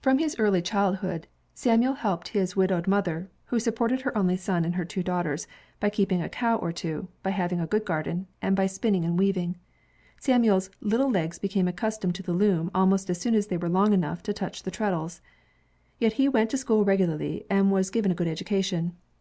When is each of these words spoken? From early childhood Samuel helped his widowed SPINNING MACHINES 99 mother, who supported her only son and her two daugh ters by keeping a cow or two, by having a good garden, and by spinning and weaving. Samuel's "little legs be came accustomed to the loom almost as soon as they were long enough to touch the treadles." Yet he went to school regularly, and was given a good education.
From 0.00 0.18
early 0.36 0.62
childhood 0.62 1.28
Samuel 1.54 1.92
helped 1.92 2.30
his 2.30 2.56
widowed 2.56 2.86
SPINNING 2.86 2.90
MACHINES 2.90 3.06
99 3.06 3.18
mother, 3.20 3.30
who 3.44 3.60
supported 3.60 4.00
her 4.00 4.18
only 4.18 4.36
son 4.36 4.64
and 4.64 4.74
her 4.74 4.84
two 4.84 5.04
daugh 5.04 5.22
ters 5.22 5.46
by 5.78 5.90
keeping 5.90 6.20
a 6.20 6.28
cow 6.28 6.56
or 6.56 6.72
two, 6.72 7.06
by 7.22 7.30
having 7.30 7.60
a 7.60 7.68
good 7.68 7.84
garden, 7.84 8.26
and 8.42 8.56
by 8.56 8.66
spinning 8.66 9.04
and 9.04 9.16
weaving. 9.16 9.56
Samuel's 10.18 10.70
"little 10.80 11.08
legs 11.08 11.38
be 11.38 11.46
came 11.46 11.68
accustomed 11.68 12.16
to 12.16 12.22
the 12.24 12.32
loom 12.32 12.72
almost 12.74 13.08
as 13.10 13.20
soon 13.20 13.36
as 13.36 13.46
they 13.46 13.56
were 13.58 13.68
long 13.68 13.92
enough 13.92 14.24
to 14.24 14.32
touch 14.32 14.64
the 14.64 14.72
treadles." 14.72 15.20
Yet 16.00 16.14
he 16.14 16.28
went 16.28 16.50
to 16.50 16.56
school 16.58 16.84
regularly, 16.84 17.46
and 17.48 17.70
was 17.70 17.90
given 17.90 18.10
a 18.10 18.14
good 18.16 18.26
education. 18.26 18.96